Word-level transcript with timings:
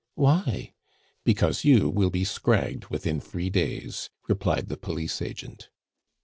"Why?" 0.15 0.73
"Because 1.23 1.63
you 1.63 1.87
will 1.87 2.09
be 2.09 2.23
scragged 2.23 2.85
within 2.87 3.19
three 3.21 3.51
days," 3.51 4.09
replied 4.27 4.67
the 4.67 4.75
police 4.75 5.21
agent. 5.21 5.69